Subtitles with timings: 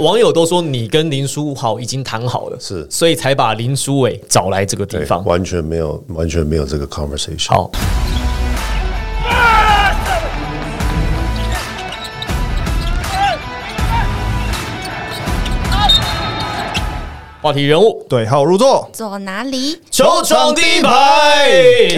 [0.00, 5.24] 网友都说你跟林书豪已经谈好了，是所以才把林书伟找来这个地，方。
[5.24, 7.48] 完全没有完全没有这个 conversation。
[7.48, 7.70] 好。
[17.40, 18.90] 话题人物，对，号入座。
[18.92, 19.78] 坐哪里？
[19.92, 21.48] 球场第一排，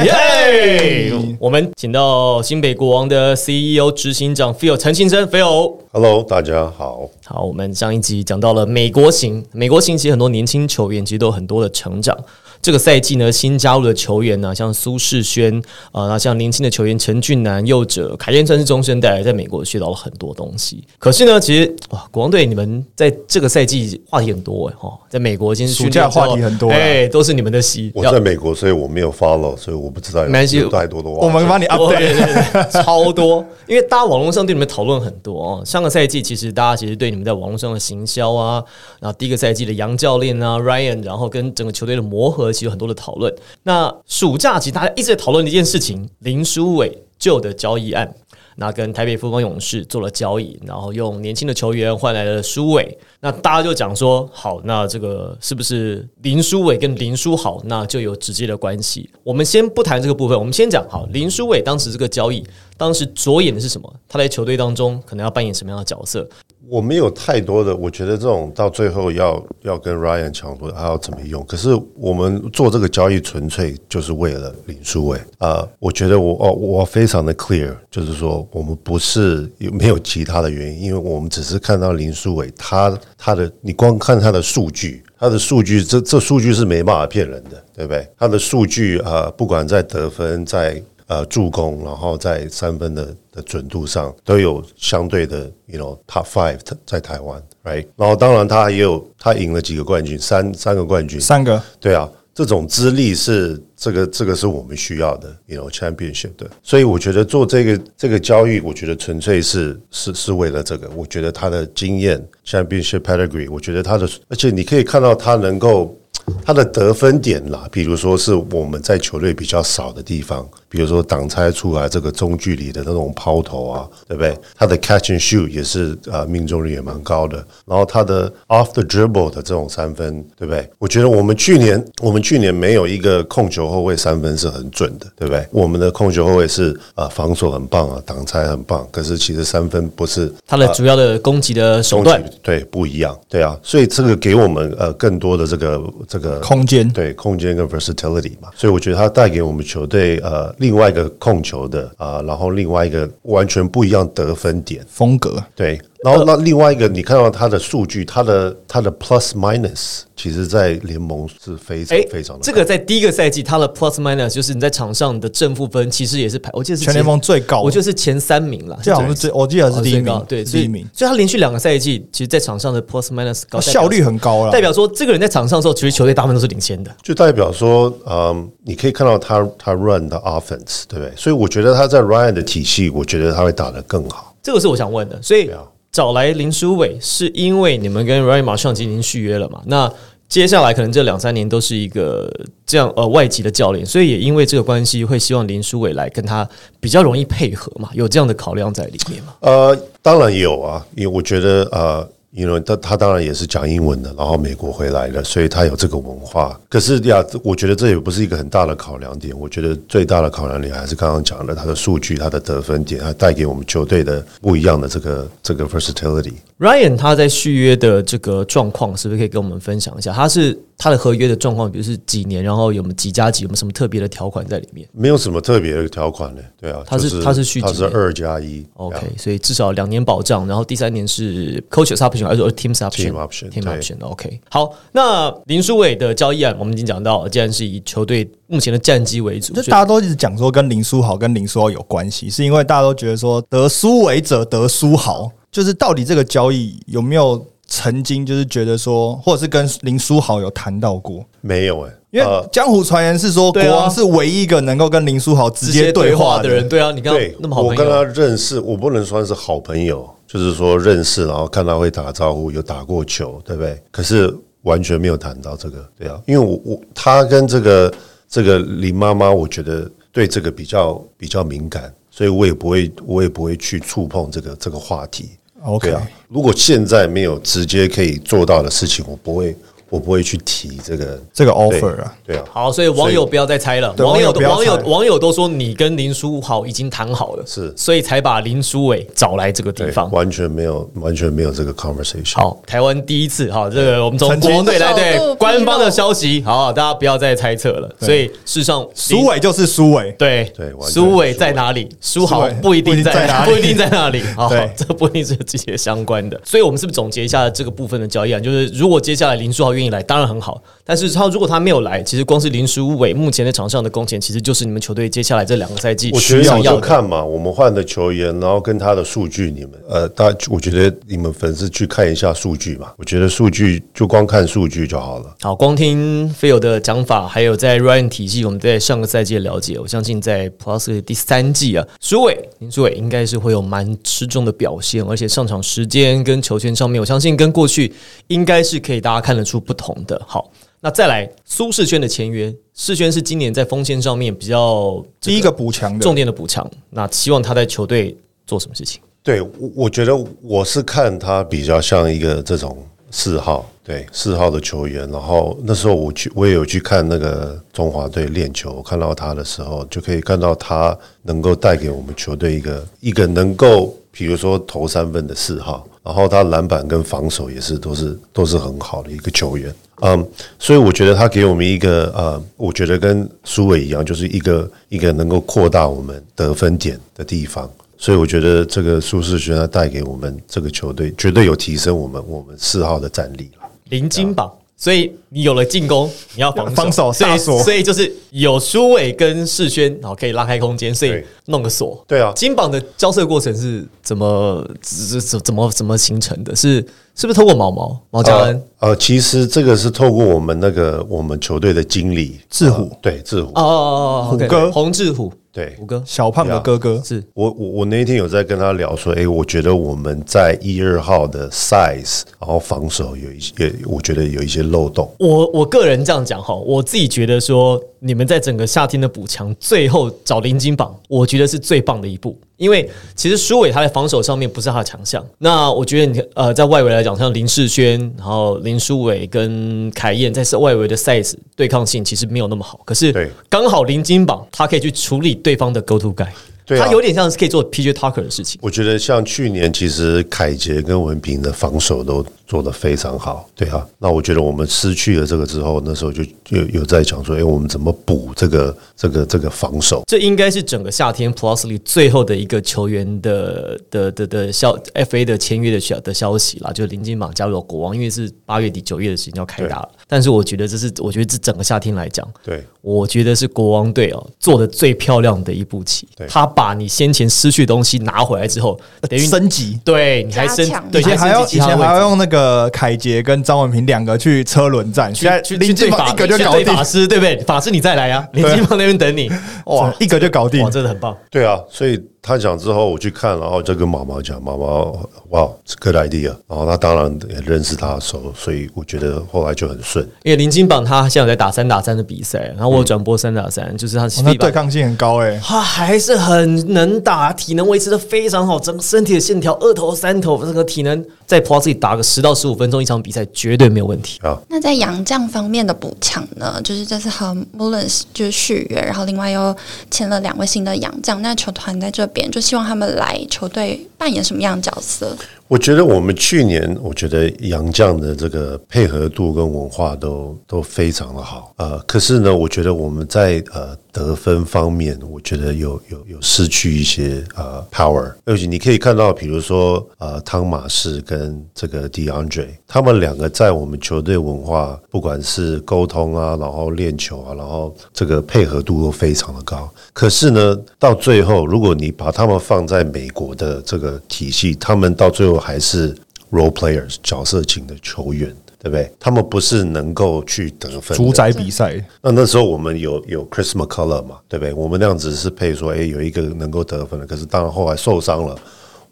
[0.05, 1.13] 耶！
[1.39, 5.77] 我们请到新北国王的 CEO 执行长 Phil 陈先生，Phil。
[5.93, 7.09] Hello，大家好。
[7.25, 12.15] 好，我们上一集讲到了美国行，美国行其实很多年轻球员其实都有很多的成长。
[12.63, 15.57] 这个赛季呢，新加入的球员呢，像苏世轩
[15.93, 20.85] 啊，那、像年轻的球员陈俊南、右者凯燕算是中生代，在美国学到了很多东西。
[20.99, 27.91] 可是呢，其实哇，国王队你们在这个赛季话题很多哎哈，在美国今天暑假话题很多啊哎，都是你们的戏。
[27.95, 31.17] 我在美国，所以我没有 follow，所以我不知道有有太多的话。
[31.27, 31.99] 我们帮你对 update。
[31.99, 35.63] 对对对，超多，因为大家网络上对你们讨论很多哦。
[35.65, 38.63] 上个赛季其实大家其实对你们在网络上的行销啊，
[39.01, 43.35] 然后第一个赛季的杨教练啊 Ryan，然后跟整个球队的磨合，其实有很多的讨论。
[43.63, 48.15] 那暑假其实大家一直在讨论的一件事情，林书伟旧的交易案。
[48.57, 52.99] 那跟台北富邦勇士做了交易，然后用年轻的球员换来了书伟。
[53.21, 59.09] 那大家就讲说，好，那这个是不是林书伟跟林书豪，那就有直接的关系？
[59.23, 62.45] 我们先不谈这个部分，我们先讲好林书伟当时这个交易，
[62.81, 63.95] 当时着眼的是什么？
[64.09, 66.27] 他在球队当中可能要扮演什么样的角色？
[66.67, 71.45] 我没有太多的，我觉得这种到最后要要跟 Ryan 抢夺，他要怎么用？
[71.45, 85.03] 可是我们做这个交易纯粹就是为了林书伟啊、我觉得我哦，我非常的 clear，就是说我们不是有没有其他的原因，因为我们只是看到林书伟他他的，你光看他的数据。
[85.19, 88.09] 他的数据，这这数据是没办法骗人的，对不对？
[88.17, 97.85] 他的数据呃，不管在得分，在呃助攻，然后在三分的的准度上都有相对的，you know top five 在台湾，right？
[97.97, 115.97] 然后当然他也有他赢了几个冠军，三三个冠军，三个，对啊，这种资历是这个这个是我们需要的，you know championship 的，所以我觉得做这个这个交易，我觉得纯粹是是是为了这个，我觉得他的经验 championship pedigree，我觉得他的，而且你可以看到他能够。
[116.45, 124.37] 他的得分点啦，比如说是我们在球队比较少的地方，比如说挡拆出来这个中距离的那种抛投啊，对不对？
[124.57, 127.37] 他的 catch and shoot 也是呃命中率也蛮高的，
[127.67, 130.69] 然后他的 off the dribble 的这种三分，对不对？
[130.79, 135.47] 我觉得我们去年我们去年没有一个控球后卫三分是很准的，对不对？
[135.51, 146.87] 我们的控球后卫是呃防守很棒啊，挡拆很棒，可是其实三分不是他的主要的攻击的手段对不一样，对啊，所以这个给我们呃更多的这个这个空间。
[146.91, 174.61] 对空间跟 versatility 嘛，所以我觉得他带给我们球队呃另外一个控球的啊、然后另外一个完全不一样得分点，风格，对，然后那另外一个你看到他的数据，他的它的 plus minus，其实在联盟是非常哎非常的这个在第一个赛季，他的 plus minus 就是你在场上的正负分，其实也是排，我记得是全联盟最高我觉得是前三名了，这好像是最，我记得是第一名，对，第一名，所以他连续两个赛季，其实在场上的 plus minus 高，效率很高了代。
[174.61, 176.91] 表说这个人在场上的时候，其实球队大部分都是领先的。
[177.03, 181.13] 就代表说，嗯，你可以看到他他 run 的 offense，对不对？
[181.17, 184.35] 所以我觉得他在 Ryan 的体系，我觉得他会打得更好。
[184.43, 185.51] 这个是我想问的，所以
[185.93, 189.61] 找来林书伟是因为你们跟 Ryan 马上已经续约了嘛？
[189.67, 189.93] 那
[190.29, 192.33] 接下来可能这两三年都是一个
[192.65, 196.49] 这样呃外籍的教练，所以也因为这个关系，会希望林书伟来跟他
[196.79, 197.91] 比较容易配合嘛？
[197.93, 199.35] 有这样的考量在里面吗？
[199.41, 206.59] 呃，当然有啊，因为我觉得呃，因为他他当然也是讲英文的，然后美国回来的，所以他有这个文化。
[206.69, 209.37] 可是呀，我觉得这也不是一个很大的考量点。
[209.39, 216.35] 我觉得最大的考量点还是刚刚讲的，他的数据、他的得分点，他带给我们球队的不一样的这个这个 versatility。
[216.59, 220.13] Ryan 他在续约的这个状况，是不是可以跟我们分享一下？
[220.13, 224.89] 他是他的合约的状况，比如是几年，然后有没有几加几，有没有什么特别的条款在里面？
[224.93, 234.41] 没有什么特别的条款呢，对啊，他是就他是续他是二加一？OK，所以至少两年保障，然后第三年是 coach option 还是 team option Team option，team 对 option OK。
[234.49, 247.47] 好，那林书伟的交易案我们已经讲到，既然是以球队目前的战绩为主，就大家都一直讲说跟林书豪跟林书豪有关系，是因为大家都觉得说得苏伟者得苏豪，就是到底这个交易有没有
[247.81, 251.25] 曾经就是觉得说，或者是跟林书豪有谈到过？
[251.41, 263.83] 没有哎、因为江湖传言是说，国王是唯一一个能够跟林书豪直直接接对对话话的人，对啊，你刚刚对，那么好我跟他友，认识，我不能算是好朋友，就是说认识，然后看他会打招呼，有打过球，对不对？
[263.91, 264.31] 可是
[264.61, 267.91] 完全没有谈到这个，对啊，因为我我他跟这个
[268.29, 275.31] 这个林妈妈，我觉得对这个比较比较敏感，所以我也不会我也不会去触碰这个这个话题。
[275.63, 279.55] OK 对啊，如果现在没有直接可以做到的事情，我不会，
[279.91, 282.15] 我不会去提这个这个 offer 啊。
[282.27, 283.95] 对啊，好，所以网友不要再猜了。
[283.99, 290.11] 网友网友网友网友都说你跟林书豪已经谈好了，是所以才把林书伟找来这个地方。
[290.13, 292.37] 完全没有，完全没有这个 conversation。
[292.37, 297.91] 好，台湾第一次哈，这个我们从国王队来对官方的消息，好，大家不要再猜测了。
[297.99, 301.89] 所以事实上，苏伟就是苏伟，对对苏伟在哪里？
[302.01, 304.37] 书豪不一定在不一定在哪里不一定在哪里。
[304.37, 306.41] 好对，这不一定是直接相关的。
[306.45, 308.39] 所以我们是不是总结一下这个部分的交易啊？
[308.39, 310.63] 就是如果接下来林书豪愿意来，当然很好。
[310.91, 322.91] 但是他如果他没有来，其实光是林书伟目前在场上的贡献，其实就是你们球队接下来这两个赛季我觉得要要看嘛，我们换的球员，然后跟他的数据，你们呃，大家我觉得你们粉丝去看一下数据嘛。
[322.97, 325.33] 我觉得数据就光看数据就好了。
[325.43, 337.93] 好，光听菲友的讲法，还有在 Ryan 体系，我们在上个赛季的了解，我相信在 Plus 的第三季啊，苏伟林书伟应该是会有蛮吃重的表现，而且上场时间跟球权上面，我相信跟过去
[338.27, 340.21] 应该是可以大家看得出不同的。
[340.27, 340.51] 好，
[340.83, 348.17] 那再来苏世轩的签约，世轩是今年在锋线上面比较第一个补强的重点的补强，那希望他在球队
[348.47, 349.03] 做什么事情？
[349.23, 352.79] 对，我我觉得我是看他比较像一个这种
[353.11, 355.07] 四号，对四号的球员。
[355.11, 369.71] 然后那时候我去，我也有去看那个中华队练球，我看到他的时候，就可以看到他能够带给我们球队一个一个能够，比如说投三分的四号，然后他篮板跟防守也是都是都是很好的一个球员。
[370.01, 377.71] 嗯，所以我觉得他给我们一个呃，我觉得跟苏伟一样，就是一个一个能够扩大我们得分点的地方。
[377.99, 383.69] 所以我觉得这个苏世轩他带给我们这个球队，绝对有提升我们我们四号的战力了。
[383.91, 384.51] 零金榜。
[384.83, 392.03] 所以你有了进攻，你要防，防守所以锁所以就是有苏伟跟世轩，然后可以拉开空间，所以弄个锁。
[392.09, 396.57] 对啊金榜的交涉过程是怎么怎怎怎么怎么形成的？
[396.57, 396.83] 是
[397.15, 398.01] 是不是透过毛毛？
[398.11, 398.63] 毛家恩？
[398.79, 402.85] 呃呃，其实这个是透过我们那个我们球队的经理志虎。
[402.85, 403.51] 呃对志虎。
[403.51, 404.71] 哦，哦哦哦，虎哥？
[404.71, 405.75] 洪志虎，对。
[405.79, 406.03] 虎哥。
[406.07, 407.23] 小胖的哥哥，是。
[407.35, 415.11] 我我我那天有在跟他聊说，诶，我觉得我们在一二号的 size，然后防守有一些，我觉得有一些漏洞。
[415.19, 422.37] 我我个人这样讲哈，我自己觉得说，你们在整个夏天的补强，最后找林金榜，我觉得是最棒的一步。
[422.57, 436.29] 因为其实舒伟他在防守上面不是他的强项，那我觉得你呃在外围来讲，像林世轩，然后林书伟跟凯燕在外围的 size 对抗性其实没有那么好，可是刚好林金榜他可以去处理对方的 go to guy，
[436.71, 438.61] 对啊他有点像是可以做 PJ Tucker 的事情。
[438.63, 443.85] 我觉得像去年，其实凯杰跟文平的防守都做得非常好，对啊。
[443.99, 450.05] 那我觉得我们失去了这个之后，那时候就有有在讲说，哎，我们怎么补这个这个这个防守？
[450.07, 459.89] 这应该是整个夏天 Plus 里最后的一个球员的的的的消 FA 的签约的消的消息啦，就是林金榜加入了国王，因为是八月底九月的时间要开打了。
[460.07, 466.27] 但是我觉得这是，我觉得这整个夏天来讲，对我觉得是国王队哦做的最漂亮的一步棋对。
[466.27, 468.79] 他把你先前失去的东西拿回来之后，
[469.09, 469.79] 等于升级。
[469.85, 477.37] 对你还升对，以前还要以前还要用那个凯杰跟张文平两个去车轮战，去林去对法一个就去搞定，对法师，对不对？
[477.39, 479.31] 法师你再来啊，林金榜那边等你，
[479.67, 480.71] 哇， 一个就搞定哇，。
[480.71, 481.17] 真的很棒。
[481.31, 485.49] 对啊，所以他讲之后，我去看，然后就跟毛毛讲，毛毛哇
[485.81, 486.35] ，good idea。
[486.47, 490.05] 然后他当然也认识他的手，所以我觉得后来就很顺。
[490.23, 504.39] 因为林金榜他现在有在打三打三的比赛，然后我转播三打三，就是他哦那对抗性很高哎、他还是很能打，体能维持的非常好，整个身体的线条二头三头，这个体能在 Plus 里打个十到十五分钟一场比赛绝对没有问题啊。
[504.49, 509.57] 那在洋将方面的补强呢，就是这次和 Mullins 就是续约，然后另外又
[509.91, 511.21] 签了两位新的洋将。
[511.23, 515.15] 那球团在这就希望他们来球队扮演什么样的角色？
[515.47, 539.69] 我觉得我们去年，我觉得杨绛的这个配合度跟文化都都非常的好，呃，可是呢，我觉得我们在呃得分方面，我觉得有有有失去一些呃 power，而且你可以看到，比如说呃汤马士跟这个 DeAndre，他们两个在我们球队文化，不管是沟通啊，然后练球啊，然后这个配合度都非常的高。
[539.93, 545.95] 可是呢，到最后，如果你把他们放在美国的这个体系，他们到最后还是
[546.31, 548.29] role players 角色型的球员，
[548.59, 548.93] 对不对？
[548.99, 554.53] 他们不是能够去得分主宰比赛，那那时候我们有有 Chris McCullough 嘛，对不对？
[554.53, 558.37] 我们那样子是配说，哎，有一个能够得分的，可是当然后来受伤了。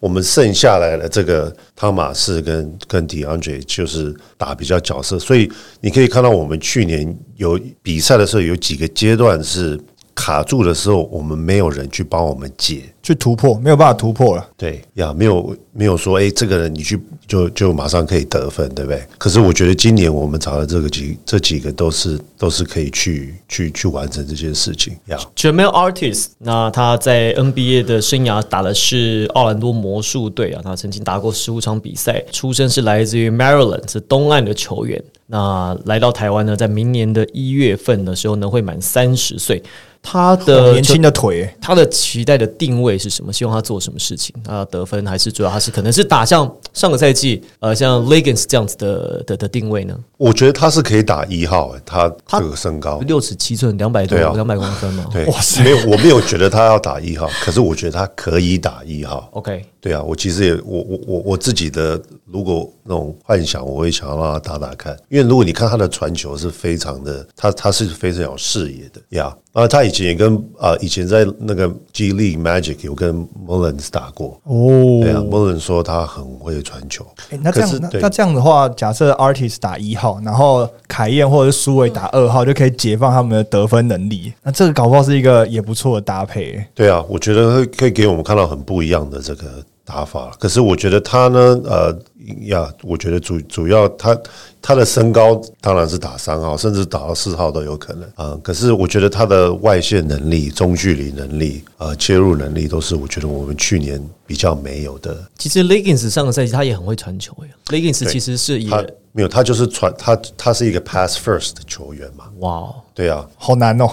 [0.00, 5.50] 我们剩下来的这个汤马士跟跟 DeAndre 就是打比较角色，所以
[5.80, 9.76] 你可以看到我们去年有比赛的时候有几个阶段是
[10.18, 12.82] 卡住的时候，我们没有人去帮我们解。
[13.00, 14.46] 去突破，没有办法突破了。
[14.54, 19.02] 对呀，没有没有说，哎，这个人你去就就马上可以得分，对不对？
[19.16, 25.16] 可是我觉得今年我们找的这个几这几个都是都是可以去去去完成这件事情呀。
[25.34, 35.02] Jamal Artist，那他在 NBA 的生涯打的是奥兰多魔术队啊，他曾经打过十五场比赛，出身是来自于 Maryland，是东岸的球员。
[35.28, 39.62] 那来到台湾呢，在明年的一月份的时候呢，会满三十岁。
[40.10, 43.30] 他的年轻的腿，他的期待的定位是什么？
[43.30, 44.34] 希望他做什么事情？
[44.42, 49.94] 他得分还是主要他是可能是打像上个赛季呃像 Legends 这样子的的的定位呢？
[50.16, 55.04] 我觉得他是可以打一号，他这个身高六尺七寸，两百多两百公分嘛。
[55.12, 59.28] 对，哇塞，没有我没有觉得他要打一号，可是我觉得他可以打一号。
[59.32, 69.36] OK，对啊，我其实也我我我我自己的如果那种幻想，我会想要让他打打看，因为如果你看他的传球是非常的，他他是非常有视野的呀。
[69.52, 75.00] 啊，他以前也跟啊，以前在那个 G League Magic 有跟 Mullins 打过哦。
[75.02, 77.06] 对啊，Mullins 说他很会传球。
[77.42, 84.32] 那这样，那那这样的话，假设 Artist 打一号，然后凯燕或者是苏伟打二号，就可以解放他们的得分能力。
[84.42, 86.64] 那这个搞不好是一个也不错的搭配。
[86.74, 90.30] 对啊，我觉得会可以给我们看到很不一样的这个打法。
[90.38, 91.98] 可是我觉得他呢，呃。
[92.42, 94.14] 呀，我觉得主主要他
[94.60, 98.38] 他的身高当然是打三号，甚至打到四号都有可能啊。
[98.42, 105.16] 可是我觉得他的外线能力、中距离能力、呃切入能力，都是我觉得我们去年比较没有的。
[105.38, 107.48] 其实 Legends 上个赛季他也很会传球呀。
[107.68, 112.26] Legends 其实是他没有，他就是传他他是一个 pass first 的球员嘛。
[112.40, 113.88] 哇，对啊，好难哦。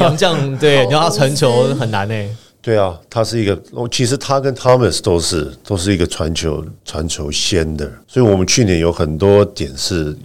[0.00, 2.34] 杨将对， 你要他传球很难诶。
[2.60, 3.60] 对啊，他是一个，
[3.90, 10.16] 其实他跟 Thomas 都是都是一个传球传球先的，所以我们去年有很多点是。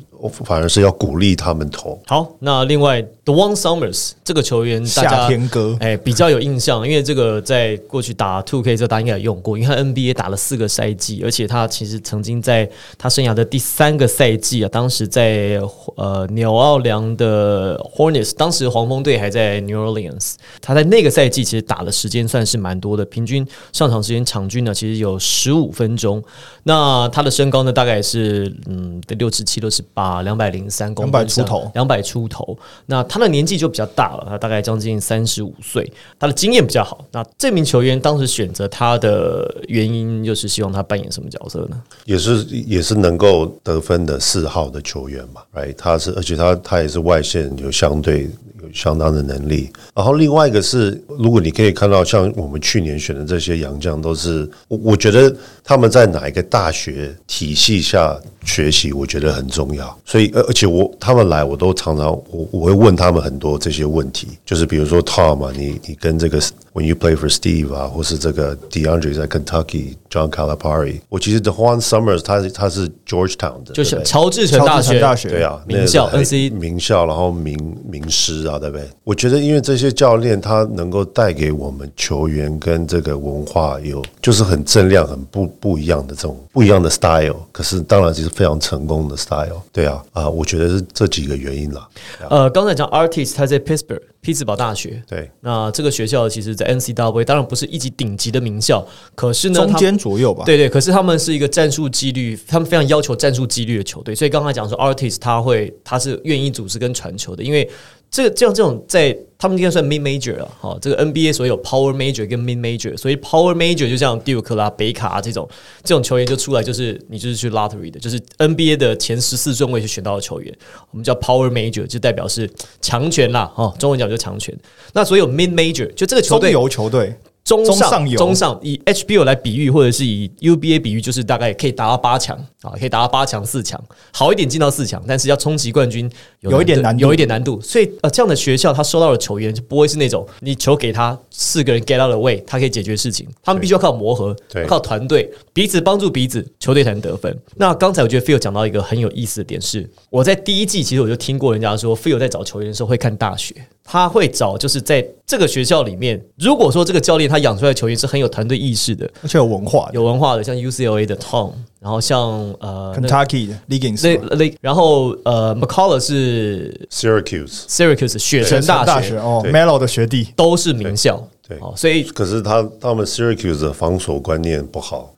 [0.45, 2.01] 反而是要鼓励他们投。
[2.07, 15.59] 好，那另外 The One Summers 这个球员，夏天哥，哎，比较有印象，因为这个在过去打 Two K 这大家应该有用过，因为他 NBA 打了四个赛季，而且他其实曾经在他生涯的第三个赛季啊，当时在
[15.95, 26.23] 呃纽奥良的 Hornets，当时黄蜂队还在 New Orleans，他在那个赛季其实打的时间算是蛮多的，平均上场时间场均呢其实有十五分钟。
[26.63, 30.03] 那他的身高呢大概是嗯得六十七、六十八。
[30.03, 32.57] 啊，两百零三公分，两百出头，两百出头。
[32.87, 37.05] 那他的年纪就比较大了，他大概将近三十五岁，他的经验比较好。
[37.11, 41.79] 那这名球员当时选择他的原因，就是希望他扮演什么角色呢？
[42.05, 45.75] 也是也是能够得分的四号的球员嘛，right？
[45.77, 48.29] 他是，而且他他也是外线有相对有。
[48.73, 59.95] 相当的能力，然后另外一个是，如果你可以看到，像我们去年选的这些洋将，都是我我觉得他们在哪一个大学体系下学习，我觉得很重要。
[60.05, 66.41] 所以，而而且我他们来，我都常常我我会问他他们很多这些问题，就是比如说 Tom 啊，你你跟这个
[66.73, 73.63] When you play for Steve 啊，或是这个 DeAndre 在 Kentucky，John Calipari，我其实 The Juan Summers 他他是 Georgetown
[73.63, 77.55] 的，就是乔治城大学大学对啊，名校 NC 名校，然后名
[77.87, 78.59] 名师啊。
[78.63, 78.87] 对不对？
[79.03, 87.35] 我觉得，因为这些教练他能够带给我们球员跟这个文化有，就是很正量、很不不一样的这种不一样的 style。
[87.51, 89.61] 可是，当然就是非常成功的 style。
[89.73, 91.85] 对啊，啊，我觉得是这几个原因了。
[92.29, 94.99] 呃，刚才讲 artist，他在 Pittsburgh 匹兹堡大学。
[95.07, 100.43] 对，那这个学校其实，在 NCWA 当然不是一级顶级的名校，可是呢，中间左右吧。
[100.45, 104.15] 对对，可是他们是一个战术纪律，他们非常要求战术纪律的球队。
[104.15, 107.69] 所以刚才讲说，artist 他会，他是愿意组织跟传球的，因为。
[108.13, 115.49] 这个这样这种在他们应该算 mid major 了哈，这个 NBA 所有 power major 跟 mid major，所以 power major 就像 Duke 啦、北卡这种
[115.83, 120.55] 这种球员就出来，就是你就是去 lottery 的，就是 NBA 的前十四顺位去选到的球员，
[120.91, 122.47] 我们叫 power major，就代表是
[122.81, 124.55] 强权啦哈，中文讲就强权。
[124.93, 127.15] 那所有 mid major 就这个球队游球队。
[127.57, 133.81] 中上中上以 HBO 来比喻，或者是以 UBA 比喻，就是大概可以达到八强啊，可以达到八强四强，
[134.11, 137.59] 好一点进到四强，但是要冲击冠军有一点难，有一点难度。
[137.61, 143.27] 所以呃，这样的学校他收到的球员就不会是那种你球给他四个人 get out the way，他可以解决事情。
[143.43, 144.35] 他们必须要靠磨合，
[144.67, 147.37] 靠团队彼此帮助彼此，球队才能得分。
[147.55, 153.55] 那刚才我觉得 Phil 讲到一个很有意思的点是，我在第一季其实我就听过人家说，Phil 在找球员的时候会看大学。
[153.83, 162.21] 他会找就是在这个学校里面，如果说这个教练他养出来的球员是很有团队意识的，而且有文化、有文化的，像 UCLA 的 Tom，然后像
[162.59, 170.29] 呃 Kentucky 的 Legends，然后呃 McCullough 是 Syracuse Syracuse 雪城大学哦，Melo 的学弟。
[170.35, 171.27] 都是名校。
[171.53, 171.59] 对。
[171.61, 175.13] 哦，所以可是他他们 Syracuse 的防守观念不好，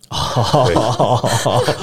[0.66, 0.76] 对，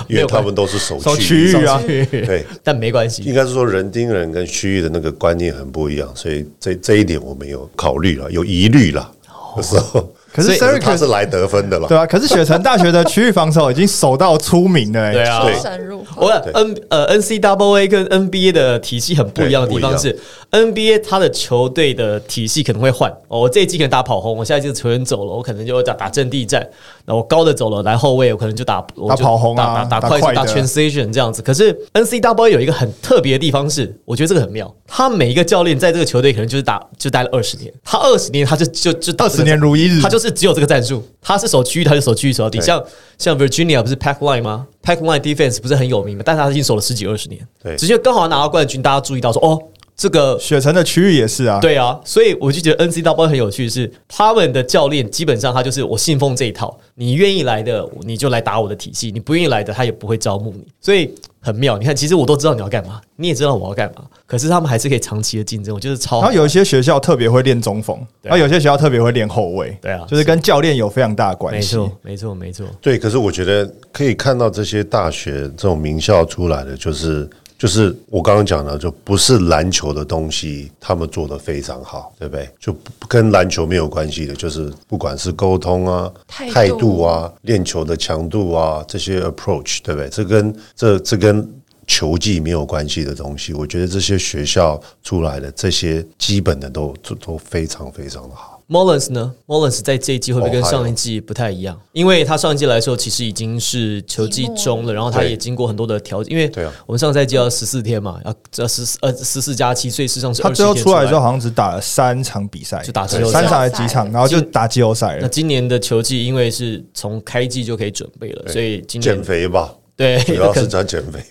[0.08, 9.10] 因为 他们都是守守区区域啊，对， 但没关系，应该是说人盯人跟区域的那个观念很不一样，所以这这一点我们有考虑了，有疑虑了。
[9.54, 11.94] 有时候，可是所以他 Syracuse 是来得分的了对。
[11.94, 15.54] 啊，可是雪城大学的区域防守已经守到出名了、欸，对啊，对。
[15.60, 16.02] 深入。
[16.16, 20.18] 我 N 呃 N C W A 跟 N B A 的体系很不一样的地方是
[20.52, 23.10] ，N B A 他的球队的体系可能会换。
[23.28, 26.60] 哦，我这一季可能打跑轰，我下一季球员走了，我可能就会打打阵地战。
[27.04, 31.42] 然后我高的走了，来后卫，我可能就打打跑轰啊打打打快速打打快的 transition 这样子。
[31.42, 34.72] 可是 N C W 有一个很特别的地方是，我觉得这个很妙。
[34.86, 42.60] 他每一个教练在这个球队可能就是打就待了二十年，他二十年他就就就打这个20年如一日他就是只有这个战术，他是守区域，他就守区域守到底。
[42.60, 42.84] 像
[43.18, 46.22] 像 Virginia 不是 Pack Line 吗？Pack Line Defense 不是很有名吗？
[46.24, 49.58] 但是他已经守了十几二十年，对直接刚好拿到冠军，大家注意到说哦，
[49.96, 61.76] 这个雪城的区域也是啊，对啊，所以我就觉得 NCAA 很有趣是，他们的教练基本上他就是我信奉这一套，你愿意来的你就来打我的体系，你不愿意来的他也不会招募你，所以很妙。
[61.78, 71.76] 你看，其实我都知道你要干嘛，你也知道我要干嘛，可是他们还是可以长期的竞争，我觉得超然后有一些学校特别会练中锋，啊然后有些学校特别会练后卫，对啊就是跟教练有非常大的关系。
[71.76, 72.66] 没错，没错，没错。
[72.80, 77.28] 对，可是我觉得可以看到这些大学这种名校出来的，就是
[77.62, 82.50] 就是我刚刚讲的，就不是篮球的东西，他们做的非常好，对不对？
[82.58, 90.08] 就不跟篮球没有关系的，就是不管是沟通啊、态度啊、练球的强度啊这些 approach，对不对？
[90.08, 91.48] 这跟这这跟
[91.86, 98.51] 球技没有关系的东西，我觉得这些学校出来的这些基本的都都都非常非常的好。
[98.68, 101.78] Mullins 呢？Mullins 在这一季会不会跟上一季不太一样？
[101.92, 106.32] 因为他上一季来的时候，其实已经是球季中了，然后他也经过很多的调整。
[106.32, 115.28] 因为对啊我们上赛季要十四天嘛，要这十呃十四加七，所以事实上是他最后出来之后，好像只打了三场比赛，就打季后赛三场还是几场，然后就打季后赛那。
[115.28, 121.22] 今年的球季因为是从开季就可以准备了，所以今年减肥吧，对，主要是 在减肥。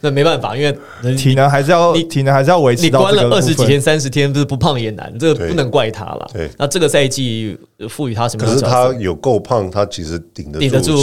[0.00, 6.30] 那没办法，因为体能还是要你体能还是要维持你到这个关了二十几天、三十天，不是不胖也难，这个不能怪他了。
[6.32, 8.60] 对那这个赛季呃赋予他什么可是？
[8.60, 10.96] 他有够胖，他其实顶得顶得住。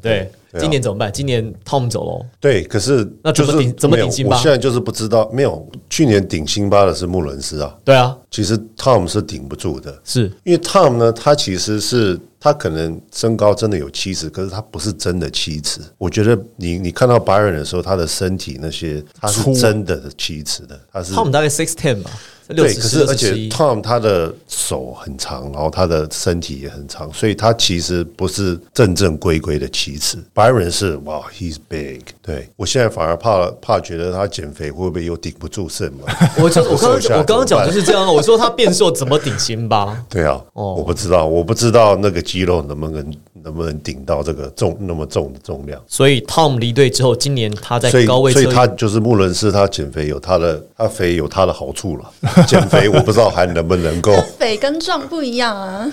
[0.00, 1.12] 对，今年怎么办？
[1.12, 4.36] 今年 Tom 走了，对，可是那怎么就是顶怎么顶辛巴？
[4.36, 10.32] 我现在就是不知道，没有去年顶辛巴的是穆伦斯啊，对啊，其实 Tom 是顶不住的，是。
[10.44, 15.80] 因为 Tom 呢，他其实是他可能身高真的有七尺，可是他不是真的七尺。
[15.98, 19.54] 我觉得你你看到白人的时候，他的身体那些他是粗。
[19.54, 22.10] 真的七尺的，他是 Tom 大概 six ten 吧，
[22.50, 23.30] 六对，十可是而且。
[23.50, 30.16] Tom 他的手很长，然后他的身体也很长，所以他其实不是正正规规的棋子。
[30.34, 32.00] Byron 是哇，he's big。
[32.22, 36.04] 对我现在反而怕怕觉得他减肥会不会又顶不住肾嘛？
[36.38, 40.02] 我就我刚 我刚刚讲就是这样，我说他变瘦怎么顶心吧？
[40.08, 45.80] 对啊，哦我不知道，我不知道那个肌肉能不能能不能顶到这个重那么重的重量。
[45.88, 52.10] 所以 Tom 离队之后，今年他在高位，所以他就是穆伦斯，他减肥有他的，他肥有他的好处了。
[52.46, 54.12] 减肥我不知道还能不能够。
[54.38, 55.86] 肥跟壮不一样啊，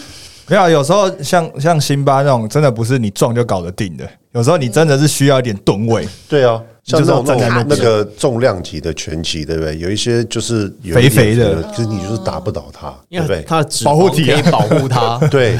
[0.47, 4.07] 没有，有时候像像辛巴那种，真的不是你壮就搞得定的。
[4.33, 9.75] 有时候你真的是需要一点吨位，对啊，像就是要那种那个重量级的拳击，对不对？
[9.79, 13.37] 有一些就是有肥肥的就是你就是打不倒他，对不对？
[13.37, 15.17] 因为他的保护体可以保护他。
[15.31, 15.57] 对，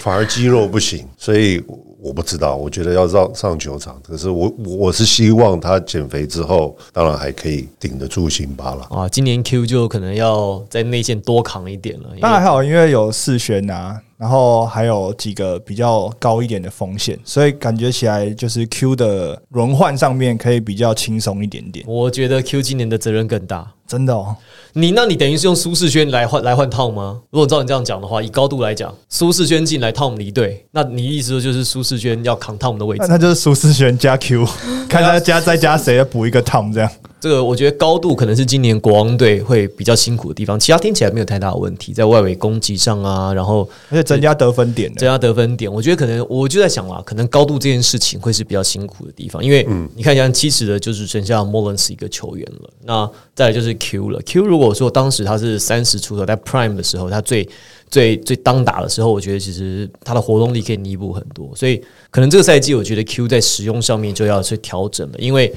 [0.00, 1.60] 反而肌肉不行，所以
[2.02, 2.56] 我不知道。
[2.56, 8.82] 我觉得要上上球场，可是我我我是希望他减肥之后，当然还可以顶得住辛巴了。
[8.90, 12.08] 啊，今年 Q 就可能要在内线多扛一点了。
[12.10, 21.84] 因为当然还好，因为有四轩啊，然后还有几个比较高一点的风险，所以感觉起来就是 Q 的轮换上面可以比较轻松一点点。
[21.88, 23.70] 我觉得 Q 今年的责任更大。
[23.90, 24.36] 真的哦，
[24.74, 27.20] 你那你等于是用苏世轩来换来换 Tom 吗？
[27.30, 33.14] 如果照你这样讲的话，以高度来讲，苏世轩进来，Tom 离队，那你意思就是苏世轩要扛 Tom 的位置那？
[33.14, 34.46] 那就是苏世轩加 Q，
[34.88, 36.88] 看他加再加谁补一个 Tom 这样。
[37.20, 54.22] 这个我觉得高度可能是今年国王队会比较辛苦的地方，其他听起来没有太大的问题，在外围攻击上啊，然后而且增加得分点，增加得分点，我觉得可能我就在想啦，可能高度这件事情会是比较辛苦的地方，因为你看像七尺的就只剩下 Mullins 一个球员了，那再来就是 Q 了。
[54.22, 57.48] Q 如果说当时他是三十出头，在 Prime 的时候，他最
[57.90, 65.52] 最最当打的时候，我觉得其实他的活动力可以弥补很多，所以可能这个赛季我觉得 Q 在使用上面就要去调整了，因为。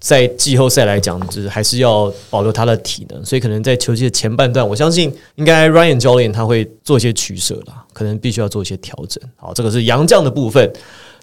[0.00, 9.24] 在季后赛来讲，就是还是要保留他的体能，所以可能在球季的前半段，我相信应该 Ryan 教练他会做一些取舍啦，可能必须要做一些调整。
[9.36, 10.70] 好，这个是杨将的部分。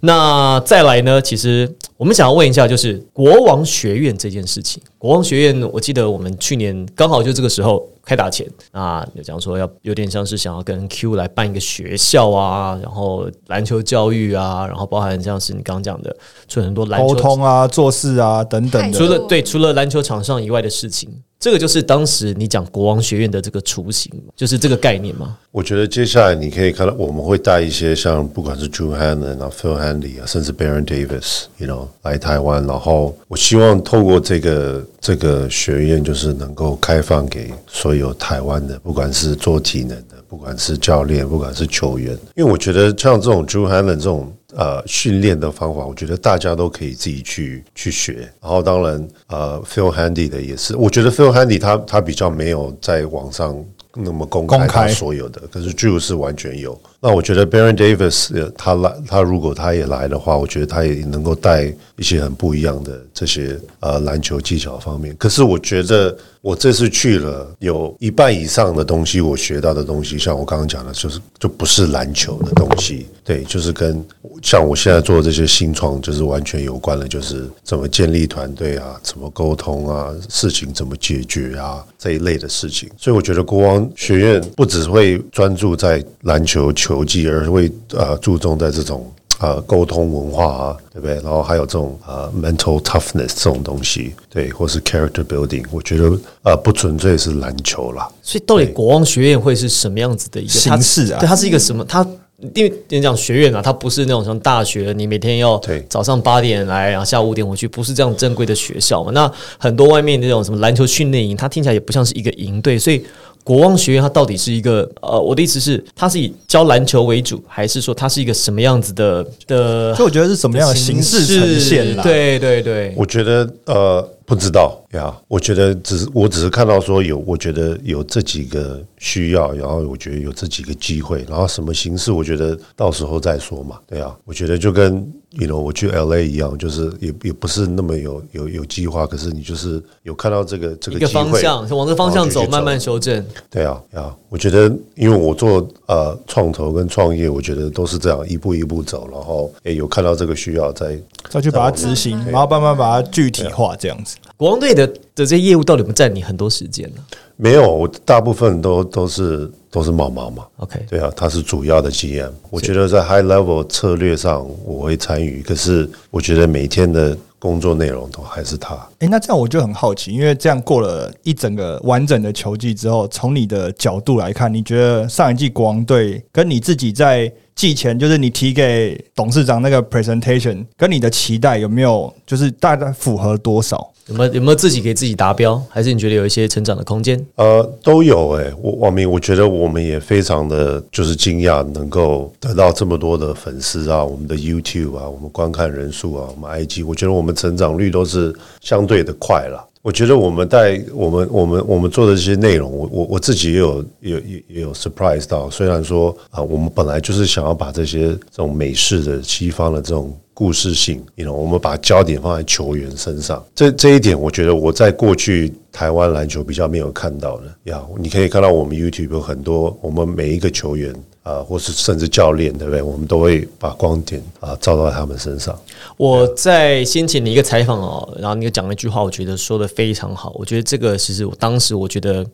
[0.01, 1.21] 那再来呢？
[1.21, 4.81] 其实我们想要问一下，就是国王学院这件事情。
[4.97, 16.13] 国王学院，我记得我们去年刚好就这个时候开打前啊，有讲说要有点像是想要跟 Q 来办一个学校啊，然后篮球教育啊，然后包含像是你刚刚讲的，
[16.50, 19.06] 出很多篮球沟通啊、做事啊等等的除。
[19.06, 25.38] 了对除了篮球场上以外的事情，这个就是当时你讲国王学院的这个雏形，就是这个概念嘛。
[25.52, 44.31] 我觉得接下来你可以看到，我们会带一些像不管是 Drew Hanlen 啊、Phil Hanley 啊，甚至 Baron Davis，you know 来台湾，然后我希望透过这个这个学院，就是能够开放给所有台湾的，不管是做体能的，不管是教练，不管是球员，因为我觉得像这种 Drew Hanlen 这种。
[44.53, 48.29] 呃，训练的方法，我觉得大家都可以自己去去学。
[48.41, 53.55] 然后，当然，呃，Phil Handy 的也是，我觉得 Phil Handy 他他比较没有在网上
[53.95, 56.77] 那么公开他所有的，可是 Drew 是完全有。
[56.99, 65.15] 那我觉得 Baron Davis 呃他来，他如果他也来的话，我觉得他也能够带一些很不一样的这些呃篮球技巧方面。
[65.15, 74.03] 可是我觉得我这次去了，有一半以上的东西我学到的东西，像我刚刚讲的，就是就不是篮球的东西，对，就是跟
[74.41, 82.89] 像我现在做这些新创，就是完全有关的，就是怎么建立团队啊，怎么沟通啊，事情怎么解决啊这一类的事情。
[82.97, 89.13] 所以我觉得国王学院不只会专注在篮球球技，而会呃注重在这种。
[89.41, 91.15] 呃，沟通文化啊，对不对？
[91.15, 96.12] 然后还有这种呃 mental toughness 这种东西，对，或是 character building，我觉得
[96.43, 98.08] 呃不纯粹是篮球啦。
[98.21, 101.84] 所以到底国王学院会是什么样子的一个形式啊它对，它是一个什么？
[101.86, 102.08] 它
[102.54, 109.12] 因为你讲学院啊，它不是那种像大学，你每天要对早上八点来，然后下午五点回去，不是这样正规的学校嘛？
[109.12, 113.04] 那很多外面那种什么篮球训练营，它听起来也不像是一个营队，所以。
[113.43, 133.77] 国王学院它到底是一个呃，我的意思是，它是以教篮球为主，还是说它是一个什么样子的的所以我觉得是什么样的形式呈现啦？，对对对，我觉得呃不知道呀，我觉得只是我只是看到说有，我觉得有这几个需要，然后我觉得有这几个机会，然后什么形式，我觉得到时候再说嘛。
[133.88, 134.95] 对啊，我觉得就跟
[135.31, 143.25] you know 我去 L A 一样，就是也也不是那么有有有计划，可是你就是有看到这个这一个个机会，方向，往这个方向走，慢慢修正。
[143.49, 150.97] 对啊，啊，我觉得因为我做呃创投跟创业，我觉得都是这样一步一步走，然后诶有看到这个需要再
[151.29, 154.15] 再去把它执行，然后慢慢把它具体化，这样子。
[154.38, 157.01] 国王队的的这些业务到底有没有占你很多时间呢
[157.36, 160.45] 没有，我大部分都都是都是毛毛嘛。
[160.57, 162.29] ？OK，对啊，他是主要的 GM。
[162.51, 168.75] 我觉得在 high level 策略上我会参与，可是我觉得每天的工作内容都还是他。
[168.99, 183.90] 诶，那这样我就很好奇，因为这样过了一整个完整的球季之后，从你的角度来看，你觉得上一季国王队跟你自己在季前，就是你提给董事长那个 presentation，跟你的期待有没有就是大概符合多少？
[184.12, 187.19] 有没有有没有自己给自己达标，还是你觉得有一些成长的空间？
[187.36, 199.65] 呃，都有诶、我王明，我觉得我们也非常的就是惊讶，能够得到这么多的粉丝啊，我们的 YouTube 啊，我们观看人数啊，我们 IG，我觉得我们成长率都是相对的快了。
[199.82, 205.50] 我觉得我们在我们我们我们做的这些内容，我我我自己也有也也也有 surprise 到。
[205.50, 213.45] 虽然说啊，我们本来就是想要把这些这种美式的西方的这种故事性，you know，我们把焦点放在球员身上。
[213.54, 217.80] 这这一点，我觉得我在过去台湾篮球比较没有看到的呀。
[217.99, 220.91] 你可以看到我们 YouTube 有很多，我们每一个球员
[221.23, 222.81] 啊、或是甚至教练，对不对？
[222.81, 225.55] 我们都会把光点啊、照到他们身上。
[225.95, 230.34] 我在先前的一个采访哦，然后你讲了一句话，我觉得说的非常好。
[230.36, 232.25] 我觉得这个其实我当时我觉得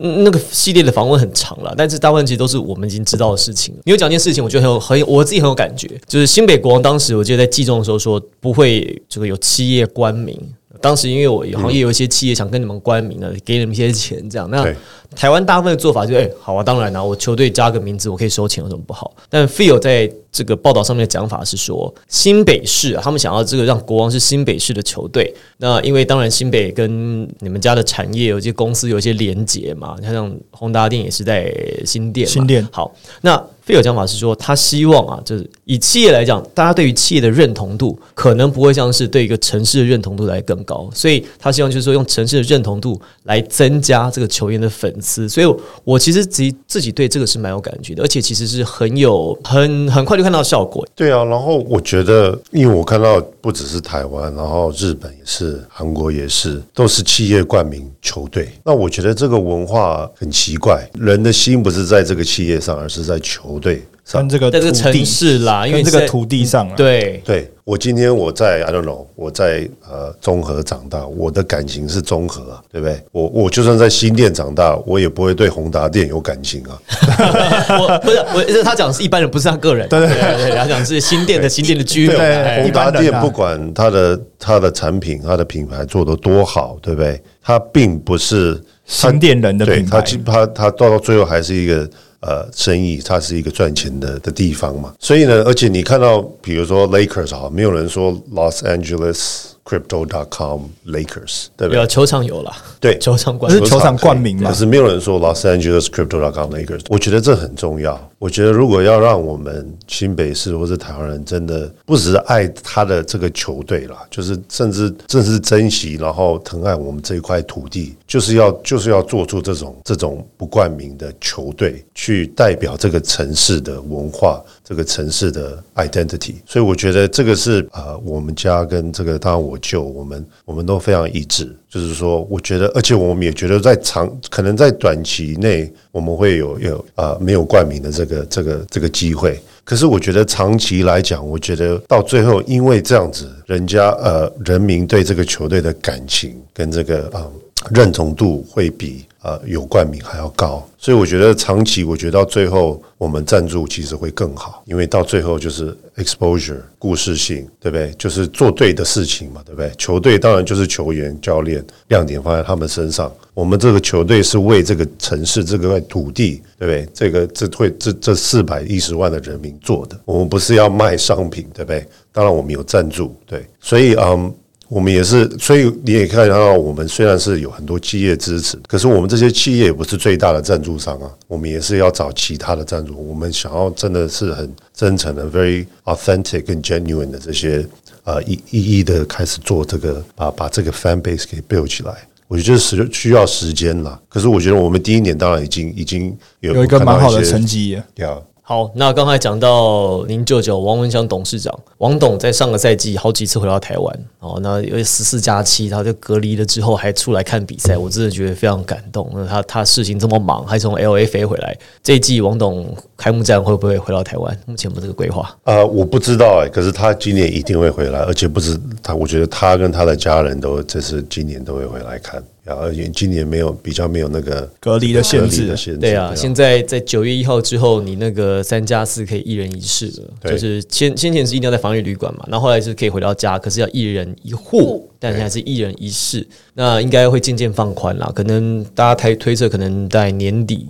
[0.00, 3.74] 嗯那个系列的访问很长了，但是大部分其实都是我们已经知道的事情。
[3.84, 10.38] 你有讲一件事情，我觉得很有很有我自己很有感觉，就是新北国王当时我记得在季中的时候说不会这个有企业冠名。
[10.80, 14.48] 当时因为我好像也有一些企业想跟你们冠名的，给你们一些钱这样。
[14.50, 14.74] 那对
[15.16, 19.12] 台湾大部分的做法就是，哎、好啊，当然啦、我球队加个名字，我可以收钱，有什么不好？
[19.28, 25.34] 但 Phil 在这个报道上面的讲法是说，新北市、啊、他们想要这个让国王是新北市的球队。
[25.58, 31.52] 那因为当然新北跟你们家的产业有些公司有一些连结嘛，你看像宏达电也是在
[31.84, 32.92] 新店，新店好，
[33.22, 50.86] 那 Phil 讲法是说，他希望啊，就是以企业来讲，大家对于企业的认同度可能不会像是对一个城市的认同度来更高，所以他希望就是说用城市的认同度来增加这个球员的粉所以我其实自己自己对这个是蛮有感觉的，而且其实是很有很很快就看到效果。
[50.94, 58.50] 对啊，然后我觉得，因为我看到不只是台湾，然后日本也是，韩国也是，都是企业冠名球队。
[58.64, 73.00] 那我觉得这个文化很奇怪，人的心不是在这个企业上，而是在球队跟这个在这个城市啦，因为这个土地上啊，对对我今天我在 I don't know，我在呃综合长大，我的感情是综合啊，对不对？
[73.12, 76.78] 我我就算在新店长大，我也不会对宏达店有感情啊。
[77.78, 79.88] 我不是我，是他讲的是一般人，不是他个人。
[79.88, 82.16] 对对对，他讲的是新店的新店的居民。
[82.16, 87.20] 宏达店不管他的他的产品、他的品牌做得多好，对不对？
[87.42, 91.88] 他并不是新店人的品牌，基它它到到最后还是一个
[92.20, 94.94] 呃生意，它是一个赚钱的的地方嘛。
[94.98, 101.76] 所以呢，而且你看到比如说 Lakers 啊，没有人说 Los Angeles Crypto.com Lakers，对不对？
[101.76, 101.86] 对啊，？
[101.86, 102.98] 球场有了，对。
[102.98, 108.10] 球场管不是球场冠名嘛可是没有人说 Los Angeles Crypto.com Lakers，我觉得这很重要。
[108.18, 126.36] 我觉得如果要让我们新北市或者台湾人真的不只是爱他的这个球队啦，就是甚至正是珍惜，然后疼爱我们这一块土地，就是要就是要做出这种这种不冠名的球队，去代表这个城市的文化，这个城市的 identity。
[126.46, 131.50] 所以我觉得这个是呃，我们家跟这个当然我舅，我们我们都非常一致。
[131.68, 139.40] 就是说，我觉得，而且我们也觉得，在长可能在短期内，我们会有有呃没有冠名的这个这个这个机会。
[139.64, 147.26] 可是我觉得长期来讲，我觉得到最后，因为这样子，人家呃人民对这个球队的感情跟这个啊、
[147.72, 157.92] 认同度会比呃有冠名还要高，所以我觉得长期，我觉得到最后我们赞助其实会更好，因为到最后就是 exposure 故事性，对不对？
[157.98, 159.70] 就是做对的事情嘛，对不对？
[159.76, 163.12] 球队当然就是球员、教练，亮点放在他们身上。
[163.34, 166.88] 我们这个球队是为这个城市、这块土地，对不对？
[166.92, 171.86] 这个这会这这四百一十万的人民做的，我们不是要卖商品，对不对？
[172.12, 174.34] 当然我们有赞助，对，所以嗯。
[174.70, 182.96] 我们也是，所以你也看到，我们虽然是有很多企业支持，可是我们这些企业也不是最大的赞助商啊，我们也是要找其他的赞助。
[182.96, 187.66] 我们想要真的是很真诚的、very authentic 跟 genuine 的这些
[188.04, 191.92] 呃一一一的开始做这个，把把这个 fan base 给 build 起来。
[192.28, 197.82] 我觉得时需要时间啦，可是我觉得我们第一年当然已经已经有有一个蛮好的成绩耶。
[197.96, 198.16] 呀。
[198.50, 209.08] 好，那刚才讲到您舅舅王文祥董事长，王董在上个赛季好几次回到台湾，哦，那因为十四加七，他就隔离了之后还出来看比赛，我真的觉得非常感动。
[209.14, 214.36] 那他他事情这么忙，还从 L A 飞回来，这一季王董开幕战会不会回到台湾？
[214.46, 215.32] 目前有没有这个规划？
[215.44, 222.20] 呃，我不知道哎、可是他今年一定会回来，而且不止他，我觉得他跟他的家人都这次今年都会回来看，
[222.54, 225.46] 而且今年没有比较没有那个隔离的限制。
[225.46, 240.66] 的限制，对啊，现在在九月一号之后，你那个三加四可以一人一室了，就是先先前是一定要在防疫旅馆嘛，然后后来是可以回到家，可是要一人一户，但现在是一人一室，那应该会渐渐放宽啦，可能大家推推测，可能在年底。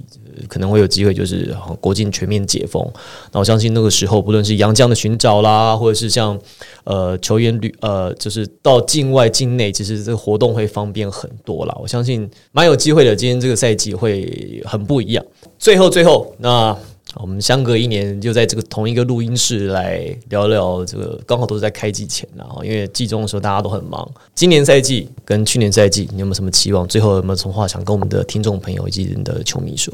[0.49, 2.85] 可能会有机会，就是国境全面解封。
[3.33, 6.39] 那我相信那个时候，不论是洋将的寻找啦，或者是像
[6.85, 11.77] 呃球员旅呃，就是到境外境内，其实这个活动会方便很多啦。
[11.81, 13.15] 我相信蛮有机会的。
[13.15, 15.25] 今天这个赛季会很不一样。
[15.59, 16.75] 最后，最后，那
[17.17, 24.09] 我们相隔一年，就在这个同一个录音室来聊聊这个，刚好都是在开季前然后因为季中的时候大家都很忙。
[24.35, 26.87] 今年赛季跟去年赛季，你有没有什么期望？
[26.89, 29.93] 最后有没有什么话想跟我们的听众朋友以及你的球迷说？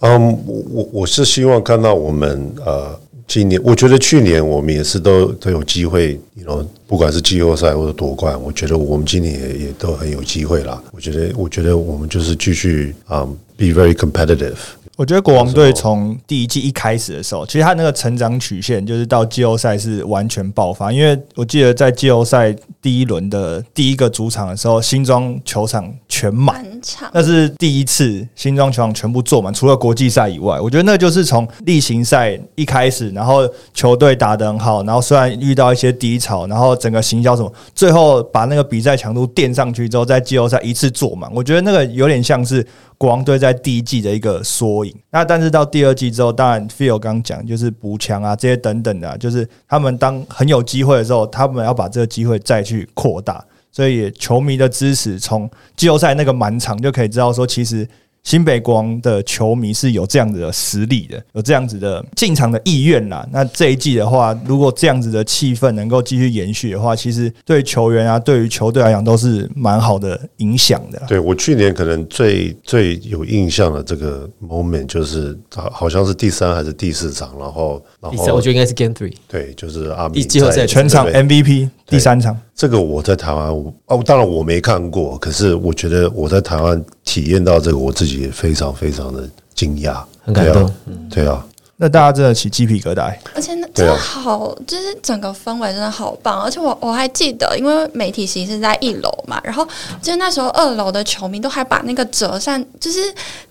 [0.00, 10.80] 嗯，我我我是希望看到我们呃，今年我觉得去年我们也是都都有机会，you know，不管是季后赛或者夺冠，我觉得我们今年也也都很有机会啦。
[10.92, 14.54] 我觉得我觉得我们就是继续啊、b e very competitive。
[14.98, 20.92] 我觉得国王队从第一季一开始的时候，其实他那个成长曲线就是到季后赛是完全爆发。
[20.92, 27.08] 因为我记得在季后赛第一轮的第一个主场的时候，新庄球场全满，场。
[27.14, 42.66] 那是第一次新庄球场全部坐满，除了国际赛以外，我觉得那就是从例行赛一开始，然后球队打得很好，然后虽然遇到一些低潮，然后整个行销什么，最后把那个比赛强度垫上去之后，在季后赛一次坐满，我觉得那个有点像是
[42.98, 44.94] 国王队在第一季的一个缩影。
[45.10, 53.42] 那但是到第二季之后，当然 Phil 刚讲就是补强啊这些等等的、就是他们当很有机会的时候，他们要把这个机会再去扩大。
[53.70, 57.86] 所以球迷的支持，从季后赛那个满场就可以知道说，其实
[58.24, 63.26] 新北国王的球迷是有这样子的实力的，有这样子的进场的意愿啦。
[63.32, 71.02] 那这一季的话，如果这样子的气氛能够继续延续的话，其实对球员啊，对于球队来讲都是蛮好的影响的。
[71.08, 79.14] 对我去年可能最最有印象的这个 moment 就是好好像是第三还是第四场，然后然第三，我觉得应该是 Game Three。
[79.26, 90.70] 对，就是阿明第季后赛在全场 MVP 第三场，这个我在台湾，我哦，当然我没看过，可是我觉得我在台湾体验到这个，我自己也非常非常的惊讶，很感动
[91.08, 91.42] 对啊。
[91.80, 93.10] 那大家真的起鸡皮疙瘩。
[93.34, 96.42] 而且那真的好，就是整个氛围真的好棒。
[96.42, 102.98] 而且我我还记得，因为媒体席是在一楼嘛，然后我记得那时候二楼的球迷都还把那个折扇就是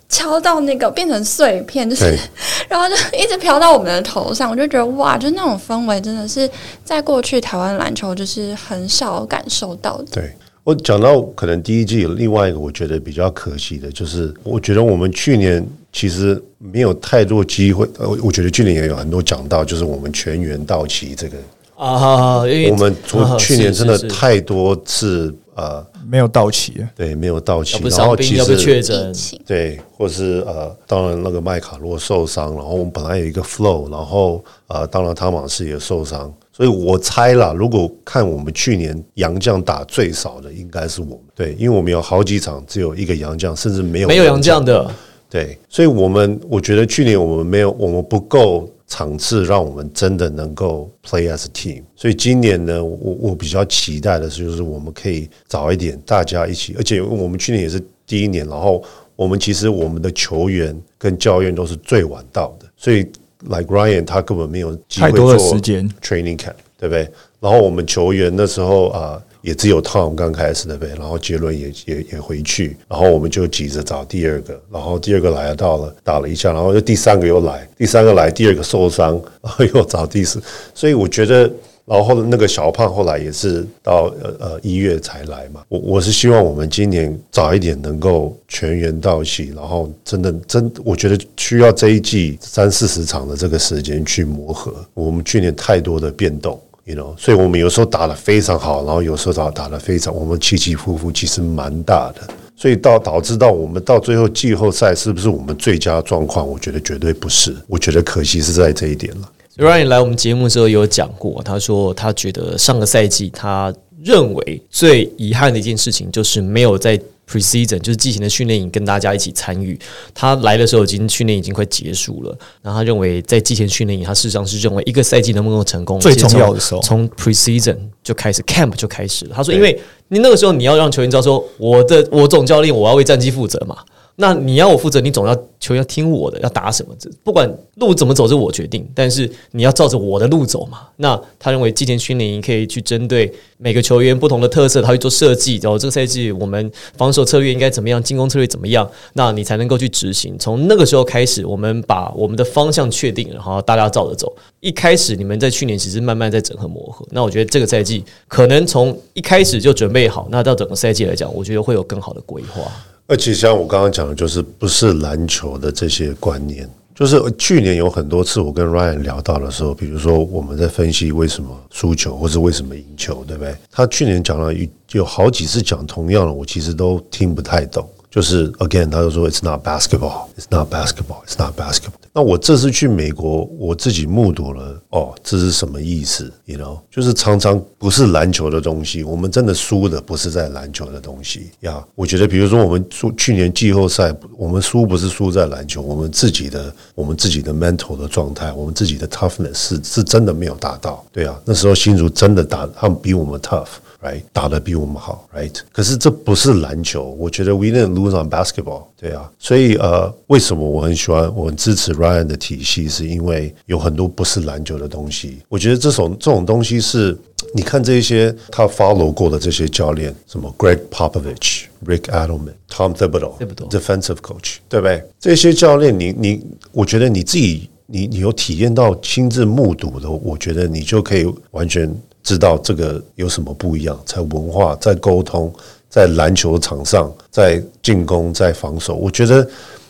[0.08, 2.16] 敲到那个变成碎片，就是
[2.70, 4.52] 然后就一直飘到我们的头上。
[4.52, 6.48] 我就觉得哇，就那种氛围真的是
[6.84, 10.06] 在过去台湾篮球就是很少感受到的。
[10.12, 10.36] 对
[10.68, 17.88] 我讲到可能第一季有另外一个我觉得比较可惜的，就是我觉得我们去年其实没有太多机会。
[17.98, 21.38] 呃，我觉得去年也有很多讲到，就是我们全员到齐这个，
[21.78, 29.14] 啊，因为我们从啊去年真的太多次呃，没有到齐，对，没有到齐然后其要不确实
[29.46, 44.90] 对，或是呃，当然那个麦卡洛受伤，然后我们本来有一个 flow，然后呃，当然汤马士也受伤，所以我猜啦，如果看我们去年洋将打最少的，应该是我们，对，因为我们有好几场只有一个洋将，甚至没有没有洋将的，
[45.30, 51.84] 对，所以我们我觉得去年我们没有，我们不够场次，让我们真的能够 play as a team。
[51.96, 58.84] 所以今年呢，我我比较期待的是，就是我们可以早一点大家一起，而且我们去年也是第一年，然后
[59.16, 63.06] 我们其实我们的球员跟教练都是最晚到的，所以
[63.44, 67.10] like Ryan 他根本没有太多的做时间 training camp，对不对？
[67.40, 70.96] 然后我们球员那时候啊、也只有 Tom 刚开始，对不对？
[70.96, 80.42] 然后杰伦也也也回去，然后我们就急着找第二个，然后第二个来了到了打了一下，然后又第三个又来，第三个来，第二个受伤，然后又找第四，
[80.74, 81.52] 所以我觉得。
[81.88, 96.60] 然后那个小胖后来也是到呃呃一月才来嘛，我我是希望我们今年早一点能够全员到齐，然后真的真我觉得需要这一季三四十场的这个时间去磨合，我们去年太多的变动。
[96.84, 102.22] You know，所以我们有时候打得非常好，然后有时候打打得非常，我们起起伏伏其实蛮大的，
[102.56, 106.48] 所以到导致到我们到最后季后赛是不是我们最佳状况？
[106.48, 109.30] 我觉得绝对不是，我觉得可惜是在这一点了。
[109.58, 119.78] Ryan 来我们节目的时候有讲过，他说他觉得上个赛季他认为最遗憾的一件事情就是没有在 preseason 就是季前的训练营跟大家一起参与。
[120.14, 129.34] 他来的时候已经训练已经快结束了，然后他认为在季前训练营，他事实上是认为一个赛季能不能够成功最重要的时候从 preseason 就开始 camp 就开始了。
[129.36, 129.78] 他说，因为
[130.10, 133.76] 你那个时候你要让球员知道说，我的我总教练我要为战绩负责嘛。
[134.20, 140.88] 那你要我负责，你总要球要听我的，要打什么，这不管路怎么走是我决定，但是你要照着我的路走嘛。
[140.96, 145.60] 那他认为季前训练营可以去针对每个球员不同的特色，他去做设计。
[145.62, 150.36] 然后这个赛季我们防守策略应该怎么样，进攻策略怎么样，那你才能够去执行。
[150.40, 154.36] 从那个时候开始，我们把我们的方向确定，然后大家照着走。
[154.62, 162.64] 一开始你们在去年其实慢慢在整合磨合，那我觉得这个赛季可能从一开始就准备好，那到整个赛季来讲，我觉得会有更好的规划。
[163.08, 173.56] 而且像我刚刚讲的，就是不是篮球的这些观念，就是去年有很多次我跟 Ryan 聊到的时候，比如说我们在分析为什么输球或者为什么赢球，对不对？
[173.72, 177.88] 他去年讲了一有好几次讲同样的，我其实都听不太懂。
[178.10, 181.92] 就是 again，他就说 It's not basketball, It's not basketball, It's not basketball。
[182.14, 191.86] 那我这次去美国，我自己目睹了，哦，这是什么意思？You know，就是常常不是篮球的东西，我们真的输的不是在篮球的东西呀。
[191.94, 201.06] 我觉得，比如说我们输去年季后赛，我们输不是输在篮球，我们自己的我们自己的 mental 的状态，我们自己的 toughness 是是真的没有达到。
[201.12, 203.68] 对啊，那时候新竹真的打，他们比我们 tough。
[204.02, 205.54] Right 打得比我们好，right？
[205.72, 217.18] 可是这不是篮球，我觉得 we didn't lose on basketball，对啊，所以呃，为什么我很喜欢，我很支持 Ryan 的体系，是因为有很多不是篮球的东西，我觉得这种这种东西是，
[217.54, 223.38] 你看这些他 follow 过的这些教练，什么 Greg Popovich、Rick Adelman、Tom Thibodeau、
[223.70, 225.04] defensive coach，对不对？
[225.20, 231.94] 这些教练你，你我觉得你自己，你你有体验到、亲自目睹的，我觉得你就可以完全
[232.28, 235.54] 知道这个有什么不一样，在文化、在沟通、
[235.90, 239.48] 在篮球场上、在进攻、在防守，我觉得。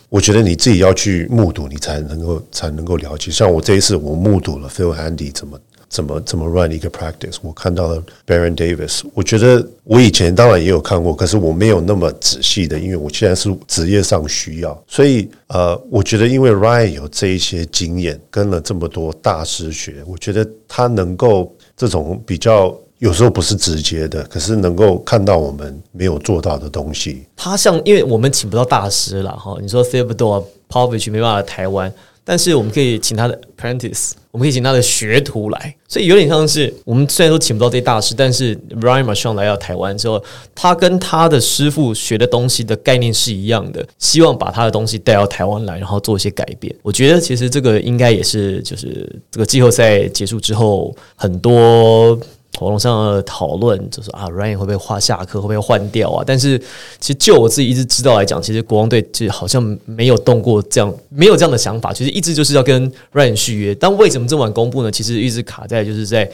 [0.10, 3.30] 我觉得你自己要去目睹，你才能够才能够了解。
[3.30, 9.02] 像我这一次，我目睹了 Phil Handy 怎么怎么怎么 run 一个 practice，我看到了 Baron Davis。
[9.14, 14.82] 我觉得我以前当然也有看过，可是我没有那么仔细的，因为我现在是职业上需要。
[14.88, 22.76] 所以呃，我觉得因为 Ryan 有这一些经验，跟了这么多大师学，我觉得他能够这种比较。
[23.00, 27.28] 有时候不是直接的，可是能够看到我们没有做到的东西。
[27.36, 29.56] 他像，因为我们请不到大师了哈。
[29.62, 31.94] 你说 Thibodeau、Povich 没办法台湾，
[32.30, 40.22] 但是我们可以请他的 apprentice，我们可以请他的学徒来，所以有点像是我们虽然说请不到这些大师，但是 Ryan m a r s h a n 来到台湾之后，
[40.54, 46.76] 他跟他的师傅学的东西的概念是一样的，希望把他的东西带到台湾来，然后做一些改变。
[46.82, 52.20] 我觉得其实这个应该也是就是这个季后赛结束之后很多。
[52.66, 56.24] 网络上讨论就是啊，Ryan 会不会画下课，会不会换掉啊？
[56.26, 56.58] 但是
[57.00, 63.76] 其实就我自己一直知道来讲，其实国王队就好像没有动过这样，没有这样的想法，其实一直就是要跟 Ryan 续约。
[63.76, 64.92] 但为什么这么晚公布呢？
[64.92, 66.30] 其实一直卡在就是在。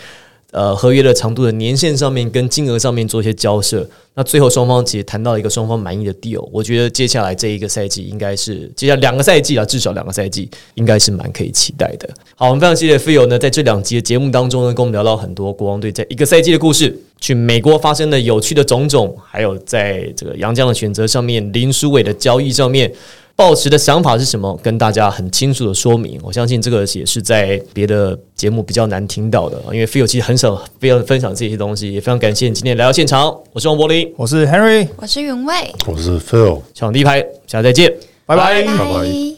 [0.54, 12.08] 呃，合约的长度的年限上面跟金额上面做一些交涉，那最后双方其实谈到一个双方满意的 deal，我觉得接下来这一个赛季应该是接下来两个赛季啊，至少两个赛季应该是蛮可以期待的。
[12.36, 22.94] 好，我们非常谢谢 Phil 呢，在这两集的节目当中呢，跟我们聊到很多国王队在一个赛季的故事，去美国发生的有趣的种种，还有在这个杨将的选择上面，林书伟的交易上面。
[23.36, 24.58] 抱持的想法是什么？
[24.62, 26.20] 跟大家很清楚的说明。
[26.24, 31.92] 我相信这个也是在别的节目比较难听到的，因为 Phil 其实很少非常分享这些东西。
[31.92, 33.36] 也非常感谢你今天来到现场。
[33.52, 35.54] 我是王柏林，我是 Henry，我是云卫，
[35.88, 37.92] 我是 Phil，抢第一排，下次再见，
[38.26, 39.33] 拜拜，拜拜。